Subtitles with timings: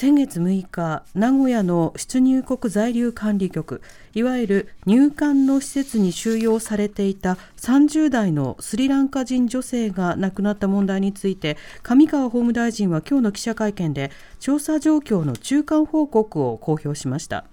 [0.00, 3.82] 先月6日名古屋の出入国在留管理局
[4.14, 17.44] いわゆる入管の施設に収容されていた30代のスリランカ人女性が亡くなった問題について上川法務大臣は今日の記者会見で調査状況の中間報告を公表しました。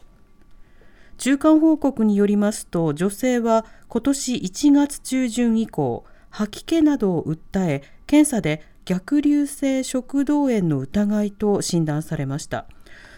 [1.18, 12.68] 中間報告によりますと女性は今年1月中旬以降吐き気などを訴え検査で逆流性食道炎の疑いと診断されました。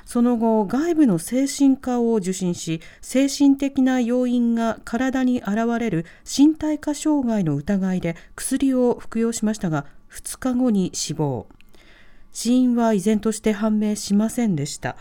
[0.03, 11.45] その後外部の精神科を受診し精神的な要因が体に現れる身体化障害の疑いで薬を服用しましたが2日後に死亡。
[12.31, 14.97] 死因は依然として判明しませんでした。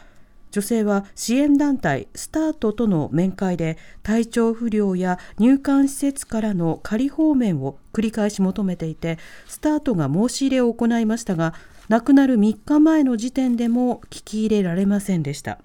[0.51, 11.55] 女性は支援団体スタートとの面会で体調不良や入管施設からの仮放免を繰り返し求めていてスタートが申し入れを行いましたが
[11.89, 15.59] 亡くなる3日前の時点でも聞き入れられませんでした。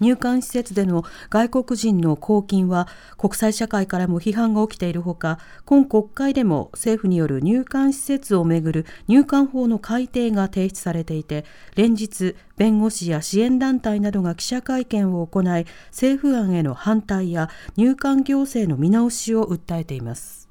[0.00, 11.44] 入管施設での外国人の公金は国際社会からも批判が起きているほか今国会でも政府による入管施設をめぐる入管法の改定が提出されていて
[11.74, 20.46] 連日弁護士や支援団体などが記者会見を行い政府案への反対や入管行政の見直しを訴えています。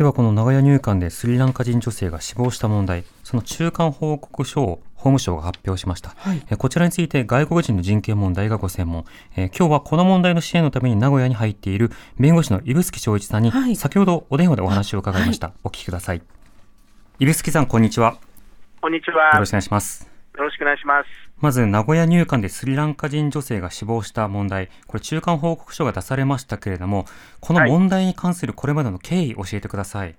[0.00, 6.42] ではこの名古屋入管でスリランカ人女性が死亡した問題その中間報告書を法務省が発表しました、はい。
[6.50, 13.76] えこちらについて外国人の人権問題がご専門、えー今日はこの問題の支援のために名古屋に入っている弁護士の指宿正一さんに、はい。
[13.76, 16.22] 先ほどお電話でお話を伺いました、お聞きください。
[17.18, 18.18] 指宿さんこんにちは。
[18.82, 19.32] こんにちは。
[19.34, 20.08] よろしくお願いします。
[20.36, 21.06] よろしくお願いします。
[21.38, 24.68] まず名古屋入管でスリランカ人女性が死亡した問題。
[24.86, 27.06] これ中間報告書が出されましたけれども
[27.40, 30.14] この問題に関するこれまでの経緯教えてください、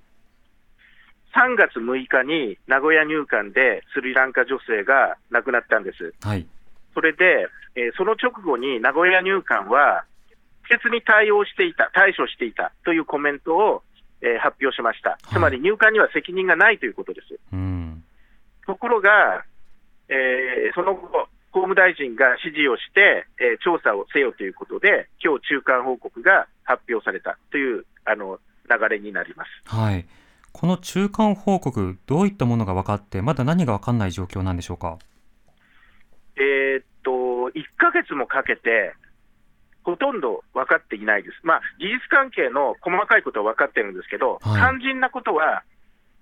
[1.36, 6.14] 3月6日に名古屋入管でスリランカ女性が亡くなったんです。
[6.22, 6.46] はい
[6.94, 10.04] それで、えーその直後に名古屋入管は、
[10.68, 13.82] 施設に対応していた、対処していたというコメントを、
[14.22, 15.18] えー発表しました。
[15.32, 17.40] つまり入管には責任がないということです。
[17.54, 18.04] うん
[18.66, 19.46] ところが、
[20.10, 28.40] えーその後、法務大臣が指示をして、えー調査をせよということで、今日中間報告が発表されたというあの
[28.70, 29.50] 流れになります。
[29.66, 30.06] はい。
[30.54, 34.98] この中間報告、どういったものが分かって、まだ何が分かんない状況なんでしょうか？
[36.38, 38.94] えーっと、1ヶ月もかけて、
[39.84, 41.40] ほとんど分かっていないです。
[41.44, 45.64] まあ、事実関係の細かいことは分かってるんですけど、はい肝心なことは、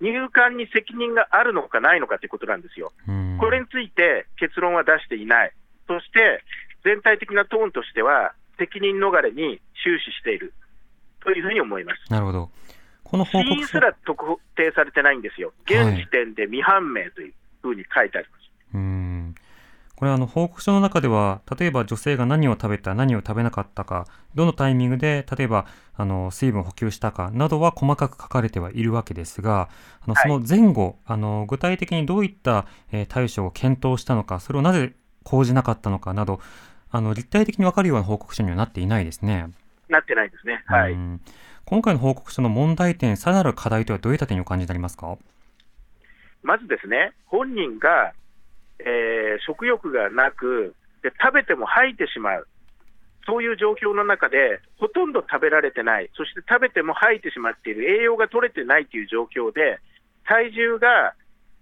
[0.00, 2.92] 入管に責任があるのかないのかということなんですよ。
[3.06, 5.52] うんこれについて結論は出していない。
[5.86, 6.44] そして、
[6.84, 10.52] 全体的なトーンとしては、責任逃れに終始している
[11.24, 12.12] というふうに思います。
[12.12, 12.50] なるほど。
[13.10, 13.80] この死報告書因す。
[13.80, 15.52] ら特定されてないんですよ。
[15.64, 18.50] 現時点で未判明というふうに書いてあります。
[18.74, 19.34] うん。
[19.96, 29.68] これあの報告書の中では、例えば女性が何を食べた、何を食べなかったか、どのタイミングで、例えばあの水分を補給したかなどは細かく書かれてはいるわけですが、
[30.00, 34.94] あのはいその前後、あの具体的にどういった、えー対処を検討したのか、それをなぜ
[35.24, 36.40] 講じなかったのかなど、
[36.90, 39.50] あの立体的に分かるような報告書にはなっていないですね。
[39.90, 40.62] なってないですね。
[40.66, 40.96] はい。
[41.70, 45.16] うん今回の報告書の問題点、さらなる課題とはどういった点にお感じになりますか？
[46.42, 48.12] まずですね、本人が、
[48.80, 52.48] えー食欲がなくで、食べても吐いてしまう、
[53.24, 59.78] そういう状況の中で、ほとんど食べられてない、そして食べても吐いてしまっている、栄養が取れてないという状況で、
[60.24, 61.14] 体重が、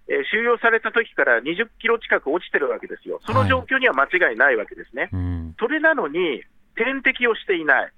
[0.09, 5.11] えー収容された時から20キロ近く落ちてるわけですよ、その状況には間違いないわけですね。
[5.13, 5.55] うん。
[5.61, 6.43] それなのに、
[6.77, 7.93] 点滴をしていない、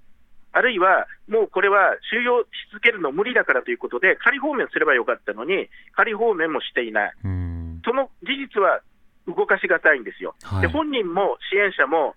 [0.52, 7.82] あるいはもうこれは収容し続けるの無理だからということで、仮放免すればよかったのに、仮放免もしていない、うん。
[7.84, 8.80] その事実は
[9.26, 10.34] 動かしがたいんですよ。
[10.42, 12.14] はいで本人も支援者も、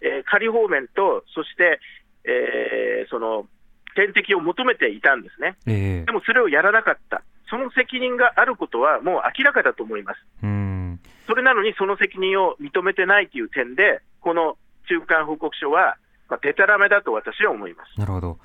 [0.00, 1.80] えー仮放免と、そして、
[2.24, 3.46] えーその
[3.94, 5.56] 点滴を求めていたんですね。
[5.66, 10.18] ええでもそれをやらなかった、その責任があることはもう明らかだと思います。
[10.42, 11.00] うん。
[11.26, 14.56] それなのにその責任を認めてないという点で、この
[14.88, 15.96] 中間報告書は、
[16.28, 17.98] まあ、でたらめだと私は思います。
[17.98, 18.38] なるほど。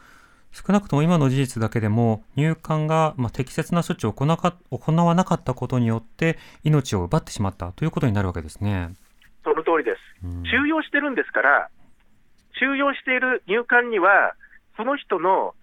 [0.51, 8.93] 少なくとも今の事実だけでも入管がまあ適切な処置を行わか行わなかったことによって命を奪ってしまったということになるわけですね。
[9.43, 10.25] その通りです。
[10.25, 11.69] うん収容してるんですから、
[12.59, 14.35] 収容している入管には、
[14.77, 15.53] その人の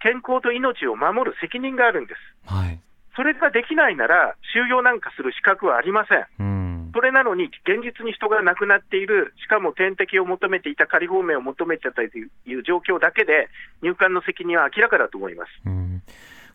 [0.00, 2.52] 健康と命を守る責任があるんです。
[2.52, 2.80] はい。
[3.14, 6.26] それができないなら、収容なんかする資格はありません。
[6.38, 6.59] うん。
[6.92, 12.06] それなのに、現実に人が亡くなっている、しかも点滴を求めていた、仮放免を求めていたとい
[12.54, 13.48] う状況だけで、
[13.82, 15.50] 入管の責任は明らかだと思います。
[15.66, 16.02] うん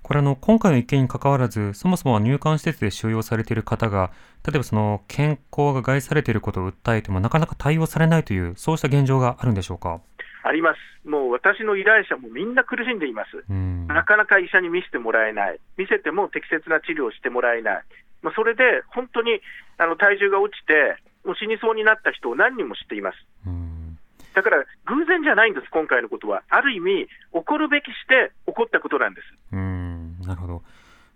[0.03, 4.11] これあの今回の一件に関わらずそもそもは入管施設で収容されている方が
[4.45, 10.01] 例えばその健康が害されていることを訴えてもなかなか対応されないというそうした現状があるんでしょうか？
[10.43, 11.09] あります。
[11.09, 13.43] もう私の依頼者もみんな苦しんでいます。
[13.49, 17.83] うんなかなか医者に見せてもらえない、見せても適切な治療をしてもらえない、
[18.21, 19.39] まあ、それで本当に
[19.77, 23.17] あの体重が落ちて、もう死にそうになった人を何人も知っています。
[23.45, 23.97] うん
[24.33, 26.43] だから偶然じゃないんです、今回のことは。
[26.49, 29.27] ある意味、起こるべきして起こったことなんです。
[29.53, 30.63] うんなるほど。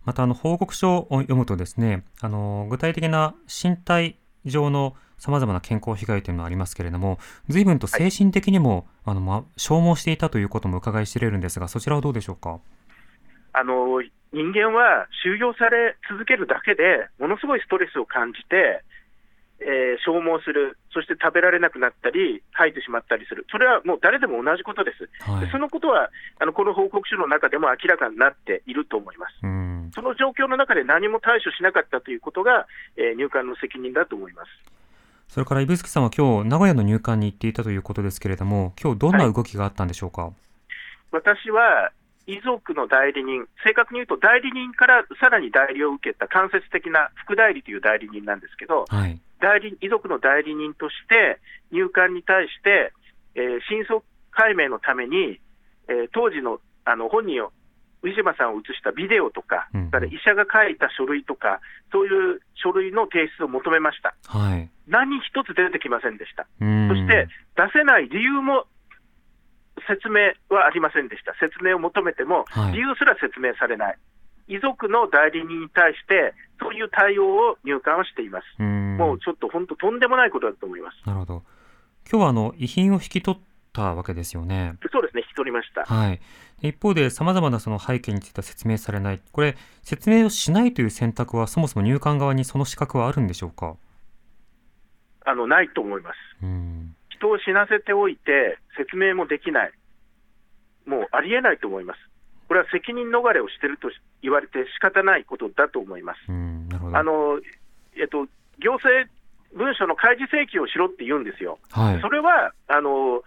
[0.05, 4.15] またあの報告書を読むとですねあの具体的な身体
[4.45, 7.19] 上のさまざまな健康被害というのがありますけれども
[7.49, 12.59] 随分と精神的にも、あのま消耗していたということも伺い知れるんですがそちらはどうでしょうか？
[13.53, 14.01] あの
[14.31, 18.83] 人間は収容され続けるだけで、ものすごいストレスを感じて、
[19.61, 25.09] えー消耗する、そして食べられなくなったり、吐いてしまったりする、それはもう誰でも同じことです。
[25.29, 26.09] はいでそのことは
[26.39, 29.33] あのこの報告書の中でも明らかになっていると思います。
[29.43, 34.51] うんその状況の中で何も対処しなかったということが、えー入管の責任だと思います。
[35.27, 40.31] それから指宿さんは今日名古屋の入管に行っていたということですけれども今日どんな動きがあったんでしょうか？
[41.11, 41.91] 私は
[42.29, 49.19] 遺族の代理人、正確に言うと代理人からさらに代理を受けた間接的な副代理という代理人なんですけど、はい。
[49.41, 51.39] 代理遺族の代理人として、
[51.71, 52.93] 入管に対して、
[53.33, 55.39] えー真相解明のために、
[55.87, 57.51] えー当時のあの本人を、
[58.03, 61.61] ウィシュマさんを映したビデオとか、うんうんそれから医者が書いた書類とか、
[61.91, 64.13] そういう書類の提出を求めました。
[64.27, 64.69] はい。
[64.87, 66.45] 何一つ出てきませんでした。
[66.61, 67.27] うんそして、
[67.57, 68.67] 出せない理由も
[69.89, 71.33] 説明はありませんでした。
[71.41, 73.97] 説明を求めてもはい、理由すら説明されない。
[74.47, 78.45] 遺族の代理人に対して、そういう対応を入管はしています。
[78.59, 80.97] うんもうちょっと本当、とんでもないことだと思います。
[81.05, 81.43] なるほど。
[82.09, 83.41] 今日はあの遺品を引き取っ
[83.71, 84.75] たわけですよね。
[84.91, 85.85] そうですね、引き取りました。
[85.85, 86.19] はい。
[86.61, 89.21] 一方で様々なその背景については説明されない。
[89.31, 93.77] これ説明をしないという選択はそもそも入管側にその資格はあるんでしょうか？
[95.25, 96.15] あのないと思います。
[96.43, 96.95] うん。
[97.09, 99.71] 人を死なせておいて、説明もできない、
[100.89, 101.99] もうありえないと思います。
[102.47, 103.91] これは責任逃れをしていると
[104.23, 106.19] 言われて仕方ないことだと思います。
[106.97, 107.39] あの
[107.95, 108.27] えっと、
[108.57, 109.07] 行政
[109.53, 111.59] 文書の開示請求をしろって言うんですよ。
[111.71, 112.09] はいそ。
[112.09, 113.21] れはあの、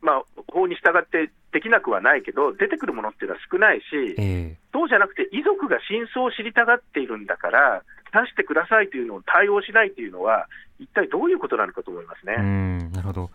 [0.00, 3.84] まあ、法に従ってできなくはないけど、出てくるものっていうのは少ないし、
[4.18, 7.82] ええそうじゃなくて、遺族が真相を知りたがっているんだから、
[8.12, 12.34] 出してくださいというのを対応しないというのは、一体どういうことなのかと思いますね。
[12.38, 12.92] うん。
[12.92, 13.30] なるほど。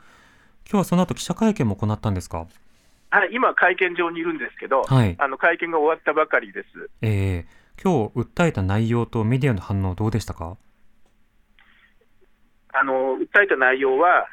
[0.70, 2.46] 今日はその後記者会見も行ったんですか？
[3.14, 6.90] はい、今、会見場にいるんですけど、はいあの会見が終わったばかりです。
[7.02, 10.56] ええ今日訴えた内容とメディアの反応どうでしたか？
[12.72, 14.28] あの訴えた内容は、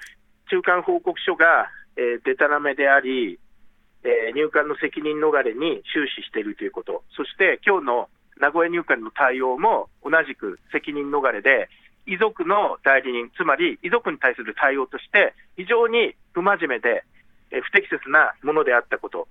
[0.48, 3.40] 中間報告書が、えー、でたらめであり、
[4.04, 8.08] えー入管の責任逃れに終始しているということ、そして今日の
[8.38, 11.68] 名古屋入管の対応も同じく責任逃れで、
[12.06, 17.17] 遺族の代理人、つまり遺族に対する対応として、非常に不真面目で、えー
[17.50, 19.28] 不適切なものであったこと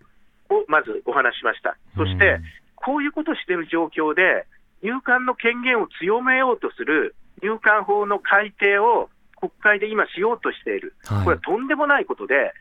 [0.49, 1.77] をまずお話ししました。
[1.95, 2.43] そして、うん
[2.77, 4.45] こういうことをしている状況で、
[4.81, 9.09] 入管の権限を強めようとする入管法の改定を
[9.39, 12.53] 国会で今しようとしている、はいこれはとんでもないことで、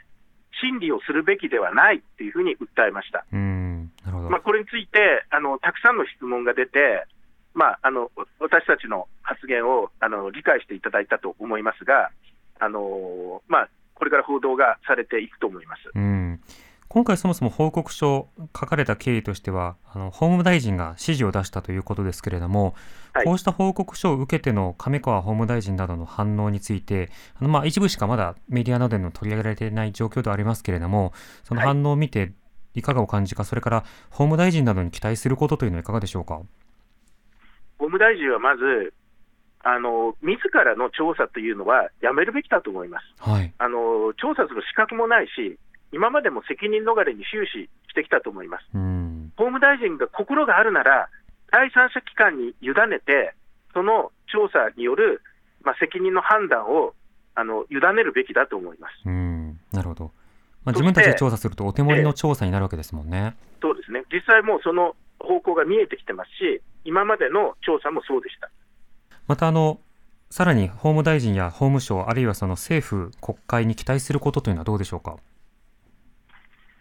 [0.61, 3.27] 審理をするべきではないっていうふうに訴えました。
[3.31, 3.93] うん。
[4.05, 4.31] なるほど。
[4.31, 7.07] まあ、これについてあの、たくさんの質問が出て、
[7.53, 8.11] まあ、あの
[8.41, 12.11] 私たちの発言をあの理解していただいたと思いますが、
[12.59, 15.91] あのまあ、これから報道がされていくと思います。
[15.93, 16.41] うん、
[16.87, 22.75] 今回そもそも報告書書かれた経緯としてはあの法務大臣が指示を出したということですけれども、
[23.15, 27.11] はいこうした報告書を受けての上川法務大臣などの反応について
[27.41, 32.35] あの、まあ、一部しかまだメディアなどでの取り上げられていない状況ではありますけれどもその反応を見て
[32.75, 36.43] いかがお感じか、それから法務大臣などに期待することというのはいかがでしょうか？
[37.79, 38.93] 法務大臣はまず、
[39.67, 43.05] あの自らの調査というのはやめるべきだと思います。
[43.19, 45.59] はい、あの調査する資格もないし、
[45.91, 48.65] 今までも責任逃れに終始してきたと思います。
[48.75, 51.09] うん法務大臣が心があるなら、
[51.51, 53.35] 第三者機関に委ねて、
[53.75, 55.21] その調査による、
[55.63, 56.95] まあ、責任の判断を
[57.35, 58.93] あの委ねるべきだと思います。
[59.05, 60.05] うんなるほど。
[60.65, 63.35] まあ、自分たちで調査するとお手盛りの調査になるわけですもんね。
[63.61, 68.49] そうですね、実際もうその方向が見えてきてますし、今までの調査もそうでした。
[69.27, 69.81] またあの
[70.31, 75.17] さらに法務大臣や法務省、あるいはその政府、国会に期待することというのはどうでしょうか？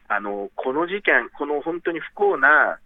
[0.07, 2.79] あのこの事件、この本当に不幸な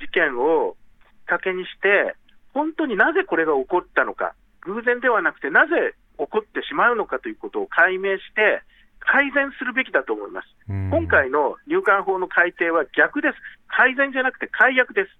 [0.00, 2.14] 事件をきっかけにして、
[2.52, 8.62] 本当になぜこれが起こったのか、偶然ではなくて、なぜ起こってしまうのかということを解明して、
[9.00, 10.48] 改善するべきだと思います。
[10.68, 13.34] うん今回の入管法の改定は逆です、
[13.68, 15.10] 改善じゃなくて改悪です、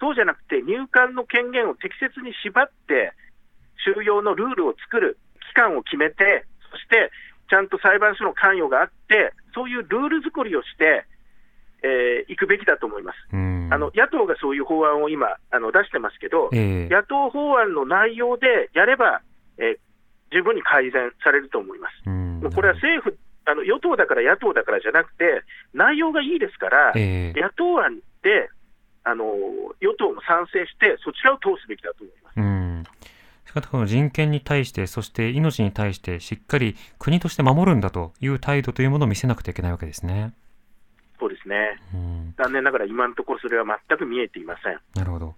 [0.00, 3.12] そうじゃなくて入管の権限を適切に縛って、
[3.84, 5.18] 収容のルールを作る、
[5.50, 7.10] 期間を決めて、そして
[7.48, 11.04] ちゃんと裁判所の関与があって、そういうルール作りをして、
[11.82, 13.16] えーいくべきだと思います。
[13.32, 19.22] うんあの野党がそういう法案を今あの出してますけど、ええ野党法案の内容でやれば、
[19.58, 19.78] えー
[20.32, 21.94] 十分に改善されると思います。
[22.06, 25.42] うんもうこれは政府あの、与党だから野党だからじゃなくて、
[25.74, 28.48] 内容がいいですから、ええ野党案で
[29.02, 29.24] あの
[29.80, 32.19] 与党も賛成して、そちらを通すべきだと思います。
[33.50, 40.32] うんしかもこの人権に対して、そして命に対して、しっかり国として守るんだという態度というものを見せなくてはいけないわけですね。
[41.18, 41.76] そうですね。
[41.92, 44.78] うん、残念ながら今のところそれは全く見えていません。
[44.94, 45.34] なるほど。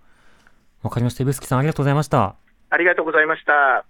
[0.83, 1.23] わかりました。
[1.23, 2.37] 指宿さん、ありがとうございました。
[2.69, 3.87] ありがとうございました。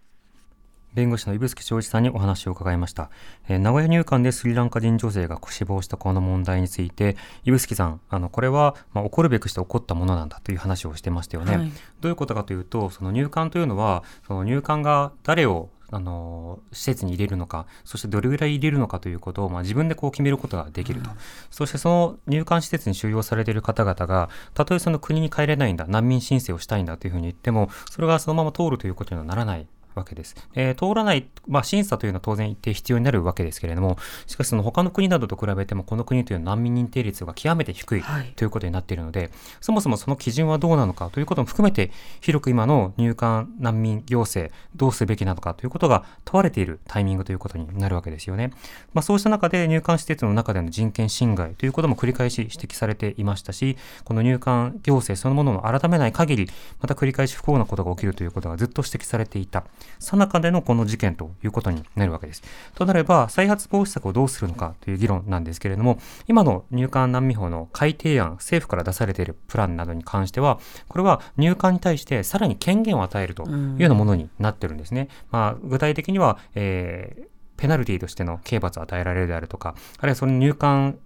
[0.94, 3.10] 弁護士の指宿正一さんにお話を伺いました、
[3.48, 11.72] えー名古屋入管でスリランカ人女性が死亡したこの問題について指宿さんあのこれは、まあ、起こるべくして起こったものなんだという話をしてましたよね、はい。
[12.00, 21.10] どういうことかというとその入管というのはその入管が誰をあの施設に入れるのかそしてどれぐらい入れるのかということを、まあ、自分でこう決めることができると、
[21.50, 30.36] そしてその入管施設に収容されている方々がたとえその国に帰れないんだ難民申請をしたいんだというふうに言ってもそれがそのまま通るということにはならないわけです。
[30.54, 39.30] えー通らない、まあ、審査というのは当然一定必要になるわけですけれども、しかしその他の国などと比べても、この国というのは難民認定率が極めて低いはいということになっているので、
[39.60, 48.52] そもそもその基準はどうなのかということも含めて、広く今の入管難民行政、どうすべきなのかということが問われているタイミングということになるわけですよね。
[48.92, 59.64] まあ、そうした中で入管施設の中での人権侵害ということも繰り返し指摘されていましたし、この入管行政そのものを改めない限り、また繰り返し不幸なことが起きるということがずっと指摘されていた、
[59.98, 62.42] さなかでのこの事件ということになるわけです。
[62.74, 65.98] となれば、再発防止策をどうするのかという議論なんですけれども、
[66.28, 70.58] 今の入管難民法の改定案、政府から出されているプランなどに関しては、
[70.88, 75.08] これは入管に対してさらに権限を与えるというようなものになってるんですね。
[75.30, 80.98] まあ、具体的には、えーペナルティとしての刑罰を与えられるであるとか、あるいはその入管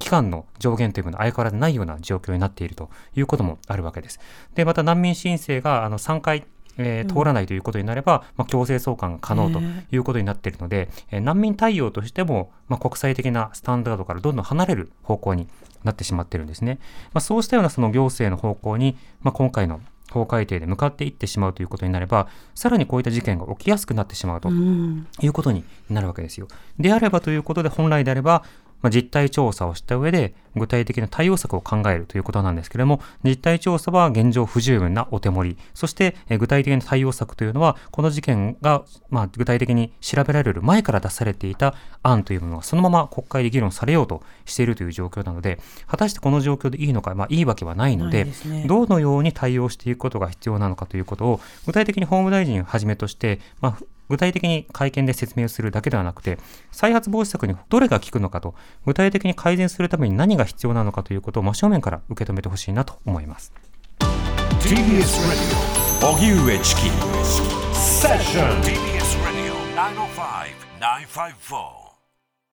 [0.00, 4.18] 期間の上限というものは相変わらずないような状況になっているということもあるわけです。
[4.56, 6.46] で、また難民申請があの3回、
[6.80, 9.60] えー通らないということになれば、まあ、強制送還が可能と
[9.90, 15.48] いうことになっているので、えー難民対応としても、まあ、国際的なスタンダードからどんどん離れる方向に
[15.84, 16.78] なってしまっているんですね。
[17.12, 26.48] まあ、そうしたようなその行政の方向に、まあ、今回の法改定で向かっていってしまうということになれば、さらにこういった事件が起きやすくなってしまうとうんいうことになるわけですよ。
[26.78, 28.42] であればということで、本来であれば、
[28.82, 48.64] まあ、実態調査をした上で、具体的な対応策を考えるということなんですけれども、実態調査は現状不十分なお手盛り、そして、えー具体的な対応策というのは、この事件が、まあ、具体的に調べられる前から出されていた案というものが、そのまま国会で議論されようとしているという状況なので、果たしてこの状況でいいのか、まあ、いいわけはないので、ね。
[48.66, 56.38] どのように対応していくことが必要なのかということを、具体的に法務大臣をはじめとして、まあ、具体的に会見で説明するだけではなくて、
[56.72, 63.52] 再発防止策にどれが効くのかと、具体的に改善するために何が必要なのかということを真正面から受け止めてほしいなと思います。
[64.00, 65.26] TBS